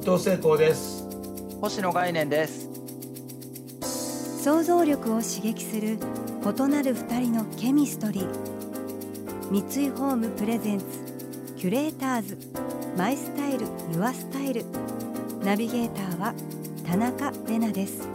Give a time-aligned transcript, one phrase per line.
[0.00, 1.06] 伊藤聖光です。
[1.60, 2.70] 星野概念です。
[4.42, 5.98] 想像力を刺激する
[6.42, 9.50] 異なる二人のケミストリー。
[9.50, 10.86] 三井ホームプレゼンツ
[11.58, 12.38] キュレーターズ。
[12.96, 14.64] マイスタイルユアスタイル。
[15.44, 16.34] ナビゲーターは
[16.86, 18.08] 田中れなです。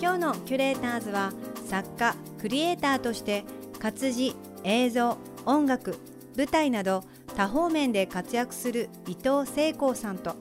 [0.00, 1.34] 今日のキュレーターズは
[1.66, 3.44] 作家クリエイターとして
[3.78, 4.34] 活字
[4.64, 5.98] 映像音楽
[6.34, 7.02] 舞台など
[7.38, 10.34] 多方面で活躍する伊藤聖光さんと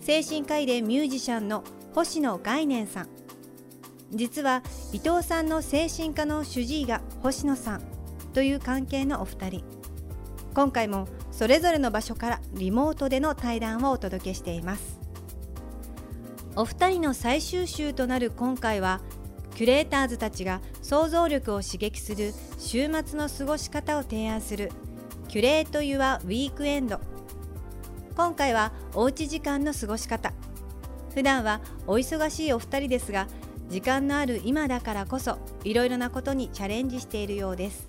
[0.00, 1.62] 精神科医でミュージシャンの
[1.94, 3.08] 星野概念さん。
[4.10, 7.82] 実は伊藤さんの精神科の主治医が星野さん
[8.34, 9.64] という関係のお二人。
[10.54, 14.98] 今回もそれぞれの場所からリモートでの対談をお届けしています。
[16.56, 19.00] お二人の最終週となる今回は
[19.54, 24.72] キュレーターズたちが想像力を刺激する週末の過ごし方を提案する
[25.32, 27.00] キュレート・ユア・ウィークエンド。
[28.14, 30.30] 今回はおうち時間の過ごし方。
[31.14, 33.28] 普段はお忙しいお二人ですが
[33.70, 37.88] 時間のある今だからこそいろいろなことにチャレンジしているようです。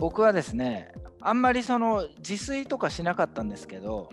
[0.00, 4.08] 僕はですねあんまりその自炊とかしなかったんですけど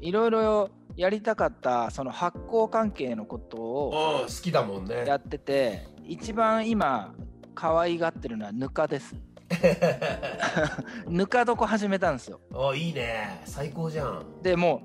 [0.00, 5.04] いろいろやりたかったその発酵関係のことを好きだもんね。
[5.04, 7.12] やってて一番今
[7.54, 9.14] 可愛がってるのはぬかです。
[11.08, 12.40] ぬか床始めたんですよ。
[12.54, 13.40] あいいね。
[13.44, 14.24] 最高じゃん。
[14.42, 14.82] でも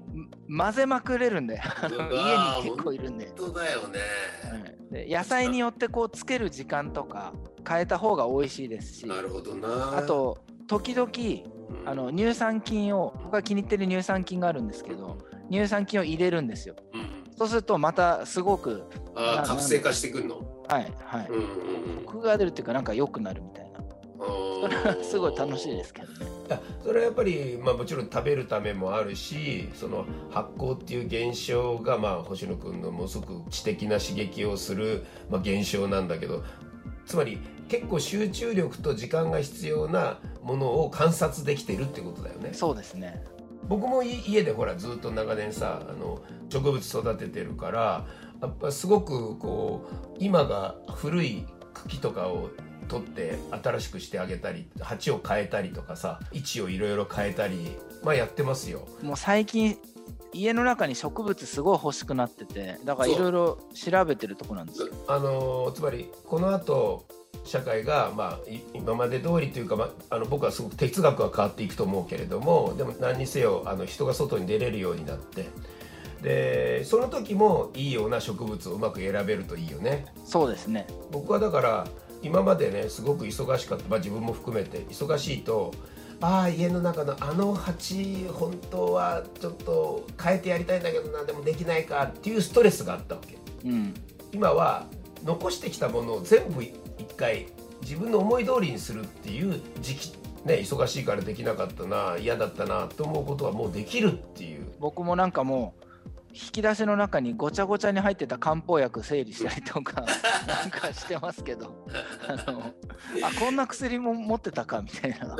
[0.49, 1.55] う混ぜまくれるんで。
[1.55, 3.27] 家に結構いるんで。
[3.27, 3.99] 本当だよね。
[4.43, 4.57] は
[5.01, 5.07] い。
[5.07, 7.33] で野菜によってこうつける時間とか
[7.67, 9.07] 変えた方が美味しいですし。
[9.07, 9.97] なるほどな。
[9.97, 11.09] あと時々
[11.81, 11.89] うん。
[11.89, 15.17] あの乳酸菌を僕が気に入ってる乳酸菌があるんですけど
[15.51, 16.75] 乳酸菌を入れるんですよ。
[16.93, 17.07] うん
[17.37, 18.83] そうするとまたすごく
[19.13, 20.41] あー活性化してくんの？
[20.67, 21.27] はいはい。
[21.29, 21.41] うんうん
[21.99, 22.05] うん。
[22.05, 23.77] コクが出るっていうかなんか良くなるみたいな。
[24.19, 26.59] それはすごい楽しいですけどね。
[26.83, 36.43] それはやっぱり、まあ、もちろん食べるためもあるしその発酵っていう現象が、まあ、星野君のものすごく知的な刺激をする、まあ、現象なんだけど
[37.05, 42.51] つまり結構集中力と時間が必要なものを観察できてるってことだよね。
[42.53, 43.23] そうですね。
[43.67, 48.05] 僕もい家でほらずっと長年さあの植物育ててるから
[48.41, 52.49] やっぱすごくこう今が古い茎とかを
[52.87, 58.87] 取って新しくしてあげたり鉢を変えたりとかさ位置をいろいろ変えたりまあやってますよ。
[59.03, 59.77] もう最近
[60.33, 67.07] 家の中に植物すごい欲しくなっててだからいろいろ調べてるとこなんですよあのつまりこの後
[67.43, 75.45] 社会が、まあ、い今まで通りというか、まあ、あの僕はすごく哲学は変わっていくと思うけれどもでも何にせよあの人が外に出れるようになって
[76.21, 80.05] でその時もいいような植物をうまく選べるといいよね。
[80.25, 80.87] そうですね。
[81.11, 81.87] 僕はだから
[82.23, 84.79] 今までねすごく忙しかった、まあ、自分も含めて。
[84.89, 85.73] 忙しいと
[86.19, 91.23] ああ家の中のあの鉢本当はちょっと変えてやりたいんだけどな。
[91.23, 92.03] でもできないか。
[92.05, 93.37] っていうストレスがあったわけ。
[93.65, 93.93] うん。
[94.31, 94.87] 今は
[95.23, 96.73] 残してきたものを全部一
[97.15, 97.47] 回
[97.81, 100.13] 自分の思い通りにするっていう時期
[100.45, 104.65] ね忙しいからできなかったな嫌だったなと思うことはもうできるっていう。
[104.79, 105.86] 僕もなんかもう
[106.37, 110.05] 引き出しの中にごちゃごちゃに入ってた漢方薬整理したりとか
[110.47, 111.85] なんかしてますけど。
[112.27, 112.73] あの
[113.23, 115.35] あこんな薬も持ってたかみたいな。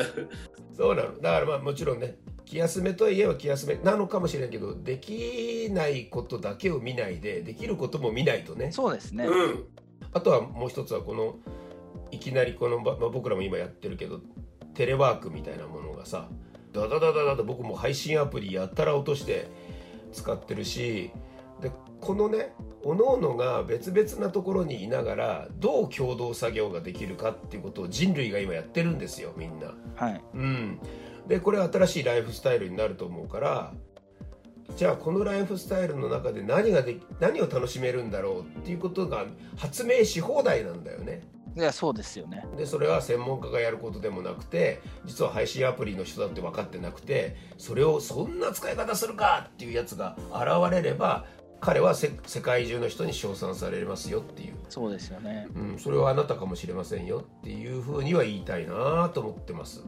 [0.75, 1.15] そうなの。
[1.21, 3.75] だからまあもちろんね気休めといえば気休め。
[3.75, 8.71] なのかもしれんけどできないことだけを見ないでできることも見ないとね。
[8.71, 9.65] そうですね、うん、
[10.13, 11.35] あとはもう一つはこの
[12.11, 14.21] いきなりこの、ままあ、僕らも今やってるけど
[14.73, 16.29] テレワークみたいなものがさ
[16.73, 19.49] ダダダダダと僕も配信アプリやったら落として
[20.11, 21.11] 使ってるし
[21.61, 21.71] で
[22.01, 29.73] このね各々が別々なところにいながらどう共同作業ができるかっていうことを人類が今やってるんですよみんな。
[29.95, 30.79] はいうん、
[31.27, 33.73] でこれは新しいライフスタイルになると思うから
[34.75, 39.25] じゃあこのライフスタイルの中で何ができ何を楽しめるんだろうっていうことが
[39.55, 41.23] 発明し放題なんだよね。
[41.57, 42.45] いやそうですよね。
[42.55, 51.25] でそれは専門家がやることでもなくて実は配信アプリの人だって分かってなくてそれをそんな使い方するかっていうやつが現れれば
[51.59, 55.47] 彼はせ世界中の人に称賛されますよっていう、そうですよね。
[55.55, 59.83] うん、それはあなたかもしれませんよっていうふうには言いたいなと思ってます。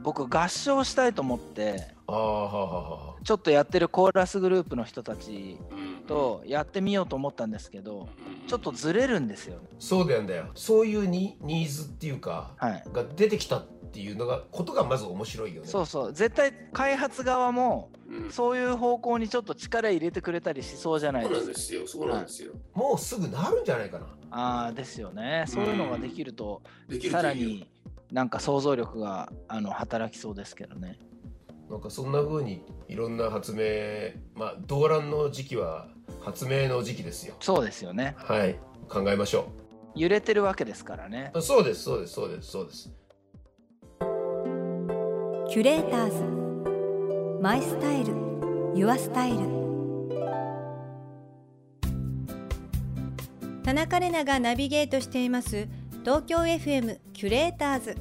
[0.00, 8.08] 僕合唱したいと思ってああはあはあはあちょっとやってるコーラスグループの人たちうんとやってみようと思ったんですけど
[8.46, 9.56] ちょっとずれるんですよ。
[9.58, 12.84] ねそうだよだよそういうニニーズっていうかはい。
[12.92, 15.68] が出てきたっていうのがことがまず面白いよね。
[15.68, 16.12] そうそう。
[16.12, 18.30] 絶対開発側もうん。
[18.30, 21.42] そういう方向にちょっと力入れてくれたりしそうじゃないそうです。
[21.42, 21.86] かなんですよ。
[21.86, 22.52] そうなんですよ。
[22.74, 24.06] もうすぐなるんじゃないかな。
[24.30, 25.44] ああですよね。
[25.48, 26.62] そういうのができると
[27.10, 27.68] さらに
[28.12, 30.98] なんか想像力があの働きそうですけどね
[31.70, 35.88] なんかそんな風にいろんな発明まあ動乱の時期は
[36.20, 37.34] 発明の時期ですよ。
[37.40, 38.14] そうですよね。
[38.18, 38.58] はい。
[38.88, 39.48] 考えましょ
[39.96, 41.32] 揺れてるわけですからね。
[41.34, 42.90] うそうですそうですそうですそうです。
[45.48, 47.40] キュレーターズ。
[47.42, 48.14] マイスタイル。
[48.74, 49.66] ユアスタイル。
[53.64, 55.66] 田中れながナビゲートしています
[56.04, 57.96] 東京 FM キュレーターズ。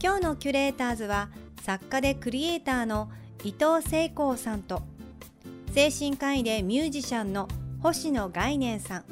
[0.00, 1.30] 今日のキュレーターズは
[1.68, 3.10] 作家でクリエイターの
[3.44, 4.80] 伊藤聖光さんと
[5.74, 7.46] 精神科医でミュージシャンの
[7.82, 9.04] 星野概念さん。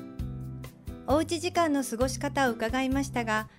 [1.07, 3.51] おうち時間の過ごし方を伺いましたが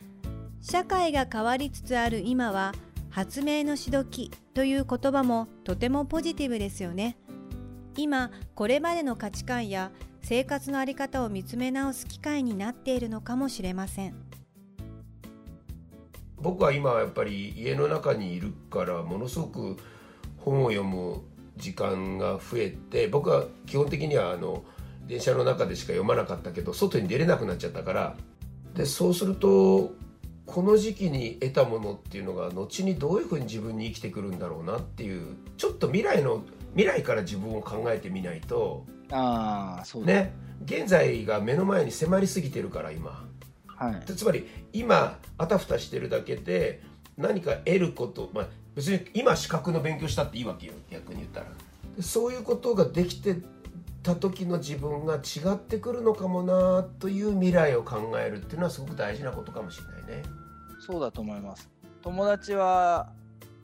[0.61, 2.73] 社会が変わりつつある今は
[3.11, 7.17] 発明のしどきという言葉もとてもポジティブですよね。
[7.97, 9.91] 今これまでの価値観や
[10.23, 14.26] 生活の在り方を見つめ直す機会になっているのかもしれません。
[16.39, 19.78] 僕は今やっぱり家の中にいるからものすごく
[20.38, 21.22] 本を読む
[21.57, 24.63] 時間が増えて僕は基本的にはあの
[25.07, 28.16] 電車の中でしか読まなかったけど外に出れなくなっちゃったから。
[28.75, 29.95] でそうすると
[30.45, 36.44] この時期に得たものっていうのが後にどういうふうに自分に生きてくるんだろうなっていうちょっと未来の
[36.75, 38.86] 未来から自分を考えてみないと。
[39.12, 40.33] ああそうね。
[40.63, 43.26] 現在が目の前に迫りすぎてるから今。
[43.77, 44.06] はい。
[44.06, 46.81] でつまり今あたふたしてるだけで
[47.18, 51.47] 何か得ること、まあ、別に今資格の勉強したっていいわけよ逆に言ったら。
[51.95, 53.38] でそういうことができて
[54.03, 60.23] た時の自分が違ってくるのかもなという未来を考えるっていうのはすごく大事なことかもしれないね。
[60.80, 61.69] そうだと思います。
[62.01, 63.12] 友達は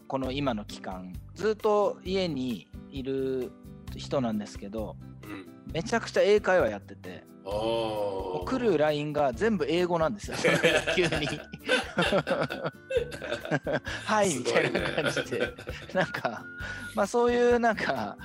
[0.07, 3.51] この今の期間ずっと家にいる
[3.95, 5.47] 人なんですけどうん。
[5.71, 10.37] めちゃくちゃ英会話やってて来る LINE が全部英語なんですよ。
[10.95, 11.09] 急に。
[14.05, 15.53] はいみたいな感じで。
[15.93, 16.45] なんか
[16.95, 18.17] まあそういうなんか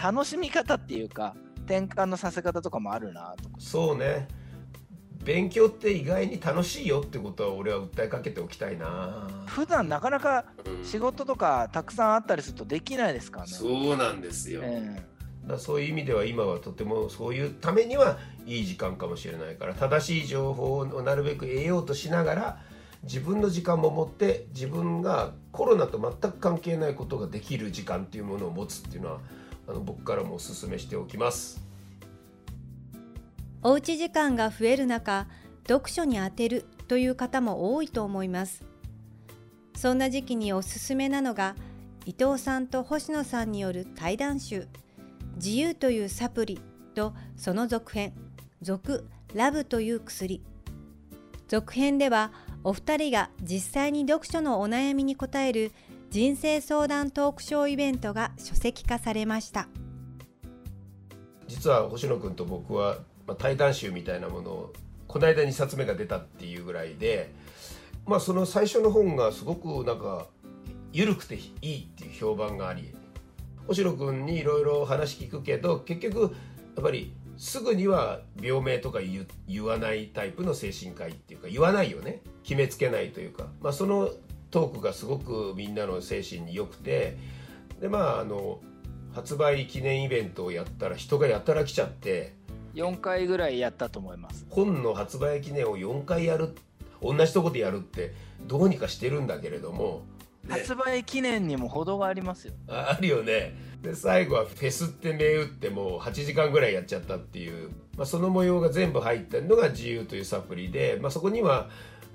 [0.00, 1.34] 楽しみ方っていうか
[1.64, 3.56] 転換のさせ方とかもあるなとか。
[3.58, 4.28] そうね。
[5.24, 9.26] 勉強って意外に楽しいよってことは俺は訴えかけておきたいな。
[9.46, 13.52] 普段なかなかうん仕事とかたくさんあったりするとできないですからね。
[13.52, 15.04] そうなんですよ、え
[15.46, 22.60] だそういう意味では今はとてもそういうためにはいい時間かもしれないから正しい情報をなるべく得ようとしながら
[23.02, 29.20] 自分の時間も持って自分がコロナと全く関係ないことができる時間っていうものを持つっていうのは
[29.68, 31.66] あの僕からもお勧めしておきます。
[33.62, 35.26] おうち時間が増える中
[35.66, 38.62] 読書に充てるという方も多いと思います
[39.74, 41.56] そんな時期におすすめなのが
[42.04, 44.68] 伊藤さんと星野さんによる対談集
[45.36, 46.60] 「自由というサプリ」
[46.94, 48.12] とその続編
[48.62, 50.42] 「続ラブという薬」
[51.48, 52.32] 続編では
[52.64, 55.70] お二人が実際に読書のお悩みに答える
[56.10, 59.68] 人生相談トークショーイベントが書籍化されました。
[61.46, 64.72] 実は星野君と僕は、まあ、対談集みたいなものを
[65.06, 67.32] この間2冊目が出たっていうぐらいで、
[68.04, 70.26] まあ、その最初の本がすごくなんか
[70.92, 72.94] 緩くていいっていう評判があり
[73.66, 76.26] 星野君にいろいろ話聞くけど結局や
[76.80, 82.22] っぱりすぐには病名とか言言わないタイプの精神科医っていうか言わないよね。
[82.42, 84.10] 決めつけないというか、まあ、その
[84.50, 87.16] トークがすごくみんなの精神に良くて。
[87.80, 88.60] でまああの
[89.12, 92.34] 発売記念イベントをやったら人がやたら来ちゃって。
[92.74, 94.46] 4回ぐらいやったと思います。
[94.50, 96.54] 本の発売記念を4回やる
[97.00, 98.14] 同じとこでやるって
[98.46, 100.15] どうにかしてるんだけれどもね
[100.48, 102.54] 発売記念にも程がありますよ。
[102.68, 111.68] ああるよねで最後はフェスって銘打ってもう8時間ぐらいやっちゃったっていう、まあ、その模様が全部入ってるのが自由というサプリで、まあ、そこには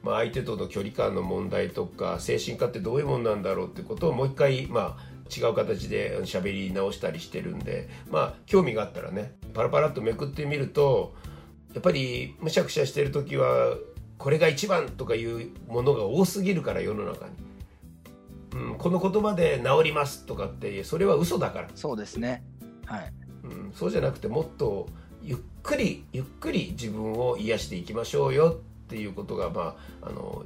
[0.04, 11.14] まあ相手との距離感の問題とか精神科ってどういうもんなんだろうってことをもう一回まあ違う形で喋り直したりしてるんでまあ興味があったらねパラパラっとめくってみると
[11.74, 13.76] やっぱりむしゃくしゃしてる時は
[14.18, 17.51] これが一番とかいうものが多すぎるから世の中に。
[18.54, 22.44] うん、この言葉で治りますとかってそれは嘘だから、そうですね。
[22.86, 23.14] はい。
[23.44, 24.88] ううん、そうじゃなくてもっと
[25.24, 30.46] ゆっくりゆっくり自分を癒していきましょうよっていうことがまああの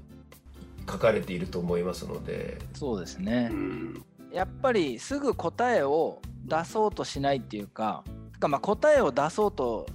[0.89, 3.55] 書かれていると思いますので、そうですねう。
[3.55, 9.88] ん、やっぱりすぐ答えを出そうとしないっていうか、てかまあ答えを出そうと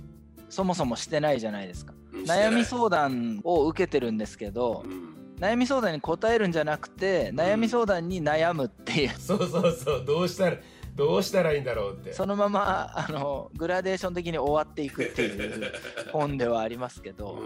[0.48, 1.94] そもそもしてないじゃないですか。
[2.12, 5.09] 悩み相談を受けてるんですけどう、ん
[5.40, 10.04] 悩み相談に答えるんじゃなくて、悩み相談に悩むっていう、そうそうそう。
[10.04, 10.56] どうしたら
[10.94, 12.12] どうしたらいいんだろうって。
[12.12, 15.72] そのままあのグラデーション的に終わっていくっていう
[16.12, 17.38] 本ではありますけど、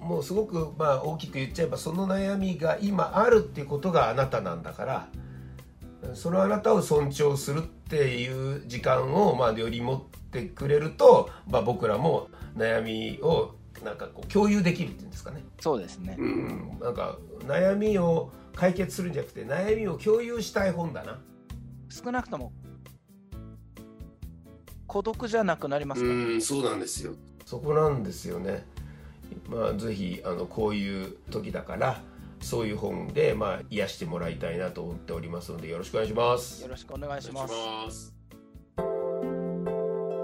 [0.00, 5.08] うん、もうすごくまあ大きく言っちゃえばその悩みが今あるっていうことがあなたなんだから
[6.14, 16.16] そのあなたを尊重するっていう時間をまあより持ってくれると、まあ、僕らも悩みをなんかこう共有できるっていうんですかね、そうですね。
[16.18, 21.20] うん、なんか悩みを解決するんじゃなくて悩みを共有したい本だな
[21.88, 22.52] 少なくとも
[24.86, 26.08] 孤独じゃなくなりますか？
[26.08, 27.12] ら、うんそうなんですよ
[27.46, 28.66] そこなんですよね。
[29.48, 32.02] まあぜひあのこういう時だから
[32.40, 36.68] そういう本でまあ癒してもらいたいなと思っておりますのでよろしくお願いしますよ。
[36.68, 37.54] ろしくお願いしお願いします。
[37.86, 38.14] ます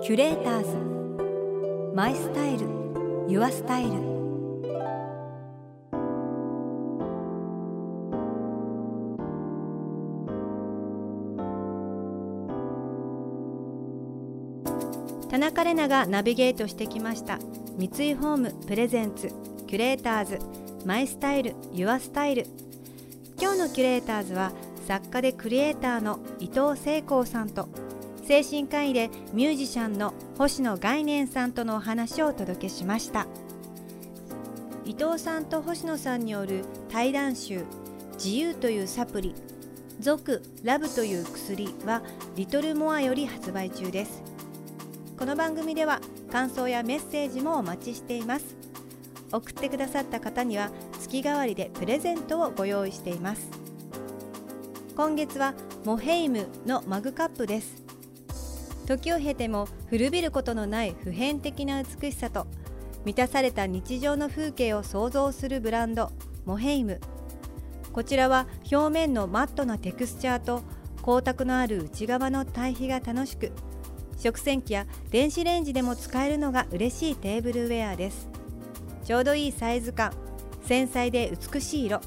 [0.02, 2.83] キュレーターズマイスタイル
[3.26, 3.90] ユアスタイル
[15.30, 17.38] 田中れながナビゲートしてきました。
[17.78, 19.32] 三井ホームプレゼンツ
[19.66, 20.38] キュレーターズ
[20.84, 22.46] マイスタイルユアスタイル。
[23.40, 24.52] 今日のキュレーターズは
[24.86, 27.68] 作家でクリエイターの伊藤聖光さんと
[28.26, 33.26] 精神科医でミュージシャンの星野概念さんとのお話をお届けしました。
[34.86, 37.64] 伊藤さんと星野さんによる対談集
[38.16, 39.34] 「自由というサプリ」
[40.00, 42.02] 「俗ラブという薬」は
[42.34, 44.22] リトルモアより発売中です。
[45.18, 46.00] この番組では
[46.32, 48.56] 感想やメッセージもお待ちしています。
[49.32, 53.50] 送ってくださった方には月替わりでプレゼントをご用意しています。
[54.96, 55.52] 今月は
[55.84, 57.83] モヘイムのマグカップです。
[58.86, 62.46] 時を経ても古びることのない普遍的な美しさと
[63.04, 66.10] 満たされた日常の風景を想像するブランド
[66.44, 67.00] モヘイム。
[67.92, 70.62] こちらは表面のマットなテクスチャーと
[70.98, 73.52] 光沢のある内側の対比が楽しく
[74.18, 78.28] 食洗機や電子レンジでも使えるのが嬉しいテーブルウェアです。
[79.04, 80.12] ちょうどいいサイズ感
[80.62, 82.00] 繊細で美しい色。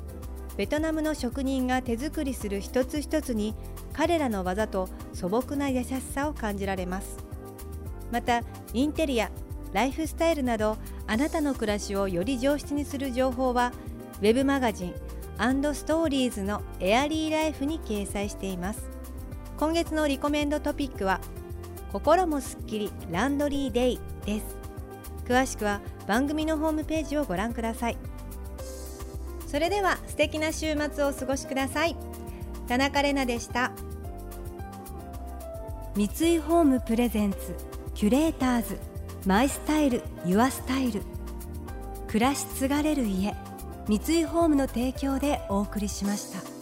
[0.58, 3.56] ベトナムの職人が手作りする一つ一つに
[3.94, 7.18] 彼らの技と素朴な優しさを感じられます。
[8.12, 8.42] また
[8.74, 9.30] インテリア
[9.74, 13.72] ライフスタイルなどあなたの暮らしをより上質にする情報は
[14.20, 14.94] ウェブマガジン
[15.74, 18.90] ストーリーズのエアリーライフに掲載しています。
[19.58, 21.22] 今月のリコメンドトピックは
[21.92, 24.58] 心もすっきりランドリーデイです。
[25.26, 27.98] 詳しくは番組のホームページをご覧ください。
[29.48, 31.96] それでは素敵な週末をお過ごしください。
[32.68, 33.72] 田中れなでした。
[35.96, 37.56] 三井ホームプレゼンツ
[37.96, 38.78] キュレーターズ
[39.26, 41.02] マイスタイルユアスタイル。
[42.08, 43.34] 暮らし継がれる家
[43.88, 46.57] 三井ホームの提供でお送りしました。